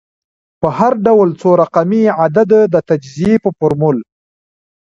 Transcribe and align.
په 0.61 0.67
هر 0.77 0.93
ډول 1.05 1.29
څو 1.41 1.49
رقمي 1.61 2.03
عدد 2.21 2.49
د 2.73 2.75
تجزیې 2.89 3.33
په 3.43 3.49
فورمول 3.57 3.97